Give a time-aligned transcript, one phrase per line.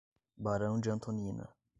[0.35, 1.47] Barão de Antonina